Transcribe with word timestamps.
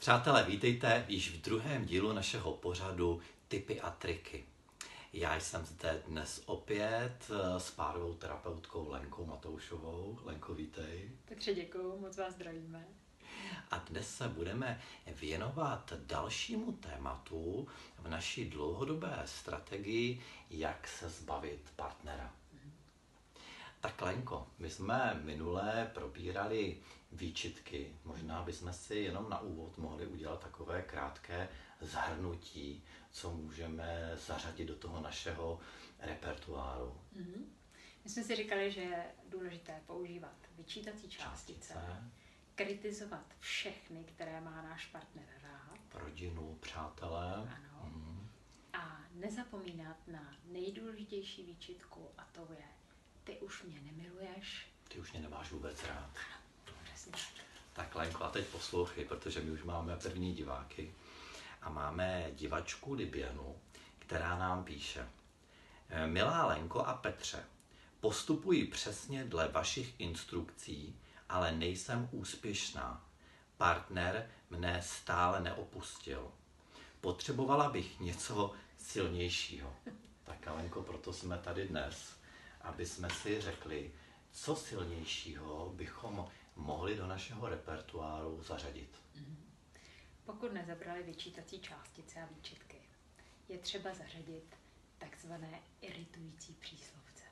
Přátelé, 0.00 0.44
vítejte 0.44 1.04
již 1.08 1.30
v 1.30 1.40
druhém 1.40 1.84
dílu 1.84 2.12
našeho 2.12 2.52
pořadu 2.52 3.20
Typy 3.48 3.80
a 3.80 3.90
triky. 3.90 4.44
Já 5.12 5.40
jsem 5.40 5.64
zde 5.66 6.02
dnes 6.06 6.42
opět 6.46 7.30
eh, 7.30 7.60
s 7.60 7.70
párovou 7.70 8.14
terapeutkou 8.14 8.88
Lenkou 8.90 9.26
Matoušovou. 9.26 10.18
Lenko, 10.24 10.54
vítej. 10.54 11.10
Petře, 11.24 11.54
děkuju, 11.54 11.98
moc 12.00 12.16
vás 12.16 12.34
zdravíme. 12.34 12.88
A 13.70 13.78
dnes 13.78 14.16
se 14.16 14.28
budeme 14.28 14.80
věnovat 15.06 15.92
dalšímu 16.06 16.72
tématu 16.72 17.68
v 17.98 18.08
naší 18.08 18.50
dlouhodobé 18.50 19.22
strategii, 19.24 20.22
jak 20.50 20.88
se 20.88 21.08
zbavit 21.08 21.72
partnera. 21.76 22.32
Tak 23.80 24.02
Lenko, 24.02 24.50
my 24.58 24.70
jsme 24.70 25.20
minulé 25.24 25.90
probírali 25.94 26.82
výčitky. 27.12 27.96
Možná 28.04 28.42
bychom 28.42 28.72
si 28.72 28.94
jenom 28.94 29.30
na 29.30 29.40
úvod 29.40 29.78
mohli 29.78 30.06
udělat 30.06 30.40
takové 30.40 30.82
krátké 30.82 31.48
zhrnutí, 31.80 32.84
co 33.10 33.30
můžeme 33.30 34.12
zařadit 34.26 34.64
do 34.64 34.76
toho 34.76 35.00
našeho 35.00 35.60
repertoáru. 35.98 37.00
Mm-hmm. 37.16 37.44
My 38.04 38.10
jsme 38.10 38.24
si 38.24 38.36
říkali, 38.36 38.72
že 38.72 38.80
je 38.80 39.06
důležité 39.28 39.82
používat 39.86 40.36
vyčítací 40.56 41.08
částice, 41.08 41.72
částice, 41.74 42.10
kritizovat 42.54 43.26
všechny, 43.38 44.04
které 44.04 44.40
má 44.40 44.62
náš 44.62 44.86
partner 44.86 45.24
rád. 45.42 45.78
Rodinu, 45.94 46.58
přátelé. 46.60 47.34
Ano. 47.34 47.90
Mm. 47.92 48.28
A 48.72 49.00
nezapomínat 49.14 49.96
na 50.06 50.36
nejdůležitější 50.44 51.44
výčitku 51.44 52.08
a 52.18 52.28
to 52.32 52.46
je, 52.52 52.64
ty 53.24 53.38
už 53.38 53.62
mě 53.62 53.80
nemiluješ. 53.80 54.66
Ty 54.88 54.98
už 54.98 55.12
mě 55.12 55.20
nemáš 55.20 55.50
vůbec 55.50 55.84
rád. 55.84 56.10
Ano. 56.16 56.40
Tak 57.72 57.94
Lenko, 57.94 58.24
a 58.24 58.30
teď 58.30 58.46
poslouchej, 58.46 59.04
protože 59.04 59.40
my 59.40 59.50
už 59.50 59.62
máme 59.62 59.96
první 59.96 60.34
diváky 60.34 60.94
a 61.62 61.70
máme 61.70 62.30
divačku 62.34 62.92
Libianu, 62.92 63.56
která 63.98 64.38
nám 64.38 64.64
píše. 64.64 65.08
Eh, 65.88 66.06
Milá 66.06 66.46
Lenko 66.46 66.80
a 66.80 66.94
Petře, 66.94 67.44
postupuji 68.00 68.66
přesně 68.66 69.24
dle 69.24 69.48
vašich 69.48 70.00
instrukcí, 70.00 70.98
ale 71.28 71.52
nejsem 71.52 72.08
úspěšná. 72.12 73.06
Partner 73.56 74.30
mne 74.50 74.82
stále 74.82 75.40
neopustil. 75.40 76.32
Potřebovala 77.00 77.70
bych 77.70 78.00
něco 78.00 78.52
silnějšího. 78.78 79.76
Tak 80.24 80.46
Lenko, 80.46 80.82
proto 80.82 81.12
jsme 81.12 81.38
tady 81.38 81.68
dnes, 81.68 82.19
aby 82.60 82.86
jsme 82.86 83.10
si 83.10 83.40
řekli, 83.40 83.92
co 84.30 84.56
silnějšího 84.56 85.72
bychom 85.76 86.28
mohli 86.56 86.96
do 86.96 87.06
našeho 87.06 87.48
repertoáru 87.48 88.42
zařadit. 88.42 89.02
Mhm. 89.14 89.50
Pokud 90.24 90.52
nezabrali 90.52 91.02
vyčítací 91.02 91.60
částice 91.60 92.22
a 92.22 92.26
výčitky, 92.26 92.76
je 93.48 93.58
třeba 93.58 93.94
zařadit 93.94 94.56
takzvané 94.98 95.60
iritující 95.80 96.52
příslovce. 96.52 97.24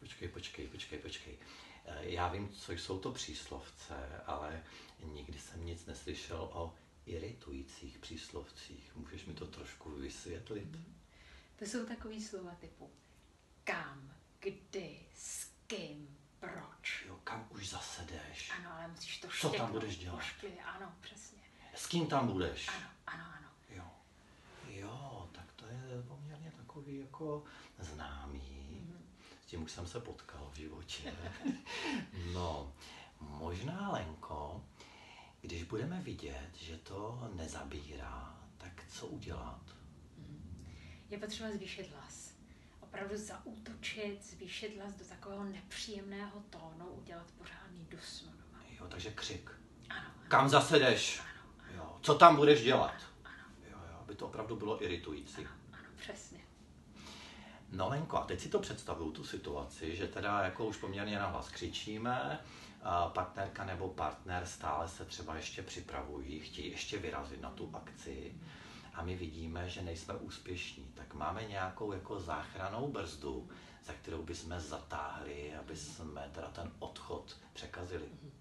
Počkej, 0.00 0.28
počkej, 0.28 0.66
počkej, 0.66 0.98
počkej. 0.98 1.38
Eh, 1.84 2.08
já 2.10 2.28
vím, 2.28 2.48
co 2.48 2.72
jsou 2.72 2.98
to 2.98 3.12
příslovce, 3.12 4.22
ale 4.26 4.64
nikdy 5.04 5.38
jsem 5.38 5.66
nic 5.66 5.86
neslyšel 5.86 6.50
o 6.52 6.74
iritujících 7.06 7.98
příslovcích. 7.98 8.96
Můžeš 8.96 9.24
mi 9.24 9.34
to 9.34 9.46
trošku 9.46 9.90
vysvětlit? 9.90 10.64
Mm. 10.64 10.94
To 11.56 11.64
jsou 11.64 11.86
takové 11.86 12.20
slova 12.20 12.54
typu 12.54 12.90
kam, 13.64 14.14
kdy, 14.42 15.00
s 15.14 15.50
kým, 15.66 16.18
proč. 16.40 17.04
Jo, 17.06 17.18
kam 17.24 17.46
už 17.50 17.68
zase 17.68 18.02
jdeš? 18.04 18.50
Ano, 18.58 18.70
ale 18.74 18.88
musíš 18.88 19.20
to 19.20 19.28
Co 19.40 19.50
tam 19.50 19.72
budeš 19.72 19.98
dělat? 19.98 20.18
Ušklivě, 20.18 20.62
ano, 20.62 20.94
přesně. 21.00 21.38
S 21.74 21.86
kým 21.86 22.06
tam 22.06 22.28
budeš? 22.28 22.68
Ano, 22.68 22.86
ano, 23.06 23.24
ano. 23.36 23.48
Jo. 23.68 23.84
Jo, 24.68 25.28
tak 25.32 25.52
to 25.52 25.66
je 25.66 26.02
poměrně 26.08 26.52
takový 26.56 26.98
jako 26.98 27.44
známý. 27.78 28.40
Mm-hmm. 28.40 29.02
S 29.42 29.46
tím 29.46 29.62
už 29.62 29.72
jsem 29.72 29.86
se 29.86 30.00
potkal 30.00 30.50
v 30.52 30.56
životě. 30.56 31.14
no, 32.32 32.72
možná 33.20 33.90
Lenko, 33.92 34.64
když 35.40 35.62
budeme 35.62 36.00
vidět, 36.00 36.50
že 36.54 36.76
to 36.76 37.30
nezabírá, 37.34 38.38
tak 38.58 38.84
co 38.88 39.06
udělat? 39.06 39.62
Mm-hmm. 39.66 40.66
Je 41.10 41.18
potřeba 41.18 41.50
zvýšit 41.50 41.90
hlas 41.90 42.31
opravdu 42.92 43.16
zaútočit, 43.16 44.24
zvýšit 44.24 44.78
hlas 44.78 44.94
do 44.94 45.04
takového 45.04 45.44
nepříjemného 45.44 46.42
tónu, 46.50 46.86
udělat 46.86 47.26
pořádný 47.38 47.86
dusno 47.90 48.32
doma. 48.32 48.64
Jo, 48.80 48.86
takže 48.88 49.10
křik. 49.10 49.50
Ano. 49.90 50.00
ano. 50.00 50.10
Kam 50.28 50.48
zase 50.48 50.78
jdeš? 50.78 51.20
Ano, 51.20 51.30
ano. 51.58 51.74
Jo. 51.76 51.98
Co 52.02 52.14
tam 52.14 52.36
budeš 52.36 52.62
dělat? 52.62 52.94
Ano, 53.24 53.34
ano. 53.34 53.54
Jo, 53.70 53.78
jo, 53.90 53.96
aby 54.00 54.14
to 54.14 54.26
opravdu 54.26 54.56
bylo 54.56 54.84
iritující. 54.84 55.40
Ano, 55.44 55.54
ano, 55.72 55.88
přesně. 55.96 56.40
No 57.70 57.88
Lenko, 57.88 58.16
a 58.16 58.24
teď 58.24 58.40
si 58.40 58.48
to 58.48 58.58
představuju, 58.58 59.12
tu 59.12 59.24
situaci, 59.24 59.96
že 59.96 60.08
teda 60.08 60.44
jako 60.44 60.66
už 60.66 60.76
poměrně 60.76 61.18
nahlas 61.18 61.48
křičíme, 61.48 62.40
partnerka 63.08 63.64
nebo 63.64 63.88
partner 63.88 64.46
stále 64.46 64.88
se 64.88 65.04
třeba 65.04 65.36
ještě 65.36 65.62
připravují, 65.62 66.40
chtějí 66.40 66.70
ještě 66.70 66.98
vyrazit 66.98 67.40
na 67.40 67.50
tu 67.50 67.70
akci 67.74 68.34
a 68.94 69.02
my 69.02 69.16
vidíme, 69.16 69.68
že 69.68 69.82
nejsme 69.82 70.14
úspěšní, 70.14 70.84
tak 70.94 71.14
máme 71.14 71.44
nějakou 71.44 71.92
jako 71.92 72.20
záchranou 72.20 72.88
brzdu, 72.92 73.50
za 73.84 73.92
kterou 73.92 74.22
bychom 74.22 74.60
zatáhli, 74.60 75.54
aby 75.54 75.76
jsme 75.76 76.30
teda 76.34 76.48
ten 76.48 76.72
odchod 76.78 77.36
překazili. 77.52 78.08
Mhm. 78.22 78.32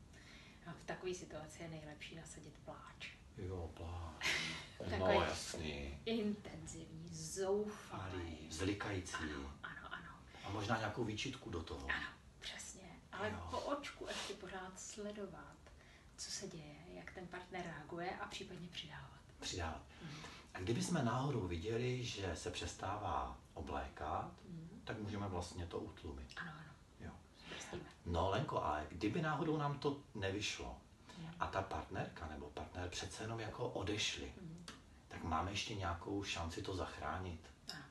A 0.67 0.72
v 0.72 0.84
takové 0.84 1.13
situaci 1.13 1.63
je 1.63 1.69
nejlepší 1.69 2.16
nasadit 2.16 2.53
pláč. 2.66 3.11
Jo, 3.38 3.72
pláč. 3.73 4.28
no 5.00 5.11
jasný. 5.11 6.00
Intenzivní, 6.06 7.09
zoufalý. 7.11 8.38
Zlikající. 8.50 9.13
Ano, 9.13 9.51
ano, 9.63 9.88
ano. 9.91 10.16
A 10.45 10.50
možná 10.50 10.78
nějakou 10.78 11.03
výčitku 11.03 11.50
do 11.50 11.63
toho. 11.63 11.88
Ano, 11.90 12.07
přesně. 12.40 12.90
Ale 13.11 13.29
jo. 13.29 13.47
po 13.51 13.59
očku 13.59 14.07
ještě 14.07 14.34
pořád 14.34 14.79
sledovat, 14.79 15.57
co 16.17 16.31
se 16.31 16.47
děje, 16.47 16.75
jak 16.94 17.11
ten 17.11 17.28
partner 17.28 17.66
reaguje 17.66 18.09
a 18.19 18.28
případně 18.28 18.67
přidávat. 18.67 19.22
Přidávat. 19.40 19.84
Mhm. 20.01 20.21
Kdyby 20.61 20.81
jsme 20.81 21.03
náhodou 21.03 21.47
viděli, 21.47 22.03
že 22.03 22.35
se 22.35 22.51
přestává 22.51 23.38
oblékat, 23.53 24.31
mm. 24.45 24.81
tak 24.83 24.99
můžeme 24.99 25.27
vlastně 25.27 25.66
to 25.66 25.79
utlumit. 25.79 26.27
Ano, 26.38 26.51
ano. 26.51 26.73
Jo. 26.99 27.11
No 28.05 28.29
Lenko, 28.29 28.63
ale 28.63 28.88
kdyby 28.89 29.22
náhodou 29.22 29.57
nám 29.57 29.79
to 29.79 30.01
nevyšlo 30.16 30.77
mm. 31.17 31.29
a 31.39 31.47
ta 31.47 31.61
partnerka 31.61 32.27
nebo 32.27 32.49
partner 32.49 32.89
přece 32.89 33.23
jenom 33.23 33.39
jako 33.39 33.69
odešli, 33.69 34.33
mm. 34.41 34.66
tak 35.07 35.23
máme 35.23 35.51
ještě 35.51 35.75
nějakou 35.75 36.23
šanci 36.23 36.61
to 36.61 36.75
zachránit. 36.75 37.49
Ano. 37.73 37.83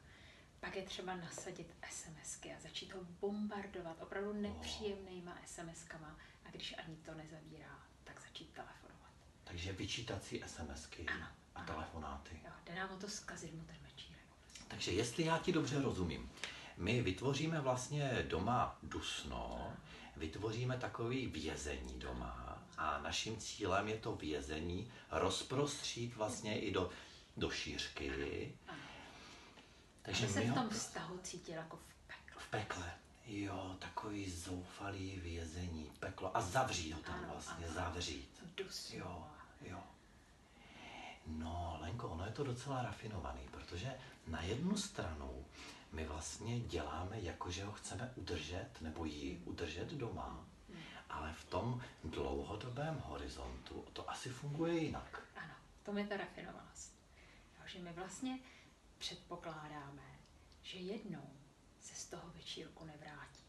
Pak 0.60 0.76
je 0.76 0.82
třeba 0.82 1.16
nasadit 1.16 1.74
SMSky 1.90 2.52
a 2.52 2.60
začít 2.60 2.94
ho 2.94 3.00
bombardovat 3.20 3.96
opravdu 4.02 4.32
nepříjemnýma 4.32 5.38
SMSkama 5.46 6.16
a 6.44 6.50
když 6.50 6.74
ani 6.78 6.96
to 6.96 7.14
nezabírá, 7.14 7.78
tak 8.04 8.20
začít 8.20 8.52
telefonovat. 8.52 9.12
Takže 9.44 9.72
vyčítací 9.72 10.42
SMSky. 10.46 11.06
Ano 11.06 11.26
a 11.60 11.64
telefonáty. 11.64 12.40
Jo, 12.44 12.50
jde 12.66 12.74
nám 12.74 12.90
o 12.90 12.96
to 12.96 13.08
zkazit 13.08 13.54
mu 13.54 13.64
ten 13.64 13.76
večírek. 13.82 14.20
Takže 14.68 14.92
jestli 14.92 15.24
já 15.24 15.38
ti 15.38 15.52
dobře 15.52 15.82
rozumím, 15.82 16.30
my 16.76 17.02
vytvoříme 17.02 17.60
vlastně 17.60 18.24
doma 18.28 18.78
dusno, 18.82 19.72
vytvoříme 20.16 20.78
takový 20.78 21.26
vězení 21.26 21.98
doma 21.98 22.58
a 22.78 23.00
naším 23.02 23.36
cílem 23.36 23.88
je 23.88 23.96
to 23.96 24.14
vězení 24.14 24.92
rozprostřít 25.10 26.16
vlastně 26.16 26.60
i 26.60 26.72
do, 26.72 26.90
do 27.36 27.50
šířky. 27.50 28.52
Takže 30.02 30.28
se 30.28 30.40
v 30.40 30.54
tom 30.54 30.68
vztahu 30.68 31.18
cítil 31.22 31.54
jako 31.54 31.76
v 31.76 32.06
pekle. 32.06 32.42
V 32.42 32.48
pekle. 32.50 32.94
Jo, 33.26 33.76
takový 33.78 34.30
zoufalý 34.30 35.20
vězení, 35.20 35.92
peklo. 36.00 36.36
A 36.36 36.40
zavřít 36.40 36.92
ho 36.92 37.00
tam 37.00 37.14
ano, 37.14 37.28
vlastně, 37.32 37.66
ano. 37.66 37.74
zavřít. 37.74 38.44
Dusno. 38.56 38.98
Jo, 38.98 39.26
jo. 39.60 39.82
No, 41.38 41.78
Lenko, 41.80 42.08
ono 42.08 42.24
je 42.26 42.32
to 42.32 42.44
docela 42.44 42.82
rafinovaný, 42.82 43.48
protože 43.50 43.94
na 44.26 44.42
jednu 44.42 44.76
stranu 44.76 45.44
my 45.92 46.04
vlastně 46.04 46.60
děláme, 46.60 47.20
jako 47.20 47.50
že 47.50 47.64
ho 47.64 47.72
chceme 47.72 48.12
udržet, 48.16 48.68
nebo 48.80 49.04
ji 49.04 49.42
udržet 49.44 49.88
doma, 49.88 50.44
ale 51.08 51.32
v 51.32 51.44
tom 51.44 51.82
dlouhodobém 52.04 53.02
horizontu 53.06 53.84
to 53.92 54.10
asi 54.10 54.28
funguje 54.28 54.78
jinak. 54.78 55.22
Ano, 55.36 55.54
to 55.82 55.98
je 55.98 56.06
ta 56.06 56.16
rafinovanost. 56.16 56.92
že 57.66 57.78
my 57.78 57.92
vlastně 57.92 58.38
předpokládáme, 58.98 60.02
že 60.62 60.78
jednou 60.78 61.30
se 61.80 61.94
z 61.94 62.04
toho 62.06 62.30
večírku 62.30 62.84
nevrátí. 62.84 63.40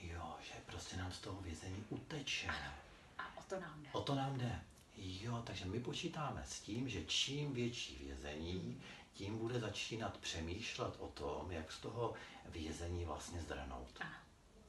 Jo, 0.00 0.36
že 0.42 0.52
prostě 0.66 0.96
nám 0.96 1.12
z 1.12 1.18
toho 1.18 1.40
vězení 1.40 1.84
uteče. 1.88 2.48
Ano, 2.48 2.72
a 3.18 3.36
o 3.38 3.42
to 3.42 3.60
nám 3.60 3.82
jde. 3.82 3.88
O 3.92 4.00
to 4.00 4.14
nám 4.14 4.38
jde. 4.38 4.60
Jo, 4.96 5.42
takže 5.46 5.64
my 5.64 5.80
počítáme 5.80 6.42
s 6.46 6.60
tím, 6.60 6.88
že 6.88 7.04
čím 7.04 7.52
větší 7.52 7.98
vězení, 8.04 8.82
tím 9.12 9.38
bude 9.38 9.60
začínat 9.60 10.18
přemýšlet 10.18 10.94
o 10.98 11.08
tom, 11.08 11.52
jak 11.52 11.72
z 11.72 11.78
toho 11.80 12.14
vězení 12.48 13.04
vlastně 13.04 13.40
zdrhnout. 13.40 13.88
Ano. 14.00 14.10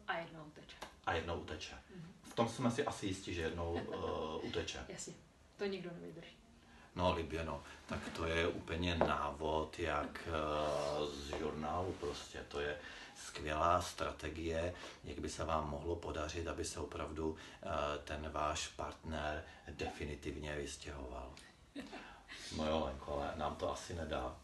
A 0.07 0.17
jednou 0.17 0.43
uteče. 0.45 0.77
A 1.05 1.13
jednou 1.13 1.39
uteče. 1.39 1.75
Mm-hmm. 1.75 2.29
V 2.31 2.33
tom 2.33 2.49
jsme 2.49 2.71
si 2.71 2.85
asi 2.85 3.05
jistí, 3.05 3.33
že 3.33 3.41
jednou 3.41 3.73
uh, 3.73 4.45
uteče. 4.45 4.85
Jasně, 4.87 5.13
to 5.57 5.65
nikdo 5.65 5.89
nevydrží. 5.93 6.37
No, 6.95 7.13
Liběno, 7.13 7.63
tak 7.85 7.99
to 8.15 8.25
je 8.25 8.47
úplně 8.47 8.95
návod, 8.95 9.79
jak 9.79 10.27
eh, 10.27 10.31
z 11.07 11.39
žurnálu 11.39 11.95
prostě. 11.99 12.39
To 12.47 12.59
je 12.59 12.77
skvělá 13.15 13.81
strategie, 13.81 14.73
jak 15.03 15.19
by 15.19 15.29
se 15.29 15.43
vám 15.43 15.69
mohlo 15.69 15.95
podařit, 15.95 16.47
aby 16.47 16.65
se 16.65 16.79
opravdu 16.79 17.35
eh, 17.63 17.67
ten 18.03 18.29
váš 18.29 18.67
partner 18.67 19.43
definitivně 19.69 20.55
vystěhoval. 20.55 21.33
No 22.57 22.67
jo, 22.67 22.85
Lenko, 22.85 23.13
ale 23.13 23.33
nám 23.35 23.55
to 23.55 23.73
asi 23.73 23.93
nedá, 23.93 24.35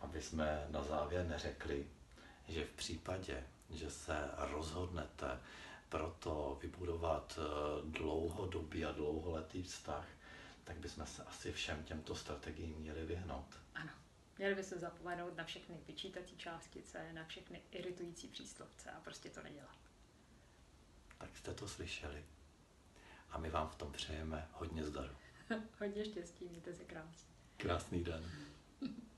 aby 0.00 0.22
jsme 0.22 0.66
na 0.70 0.82
závěr 0.82 1.26
neřekli, 1.26 1.86
že 2.48 2.64
v 2.64 2.70
případě, 2.70 3.44
že 3.70 3.90
se 3.90 4.30
rozhodnete 4.38 5.40
pro 5.88 6.16
to 6.18 6.58
vybudovat 6.62 7.38
eh, 7.38 7.42
dlouhodobý 7.84 8.84
a 8.84 8.92
dlouholetý 8.92 9.62
vztah, 9.62 10.06
tak 10.64 10.76
bychom 10.76 11.06
se 11.06 11.24
asi 11.24 11.52
všem 11.52 11.84
těmto 11.84 12.16
strategiím 12.16 12.76
měli 12.76 13.06
vyhnout. 13.06 13.60
Ano. 13.74 13.90
Měli 14.38 14.54
by 14.54 14.64
se 14.64 14.78
zapomenout 14.78 15.36
na 15.36 15.44
všechny 15.44 15.76
vyčítací 15.86 16.36
částice, 16.36 17.12
na 17.12 17.24
všechny 17.24 17.62
iritující 17.70 18.28
příslovce 18.28 18.90
a 18.90 19.00
prostě 19.00 19.30
to 19.30 19.42
nedělat. 19.42 19.78
Tak 21.18 21.36
jste 21.36 21.54
to 21.54 21.68
slyšeli. 21.68 22.24
A 23.30 23.38
my 23.38 23.50
vám 23.50 23.68
v 23.68 23.74
tom 23.74 23.92
přejeme 23.92 24.48
hodně 24.52 24.84
zdaru. 24.84 25.14
hodně 25.80 26.04
štěstí, 26.04 26.44
mějte 26.44 26.74
se 26.74 26.84
krásně. 26.84 27.34
Krásný 27.56 28.04
den. 28.04 28.30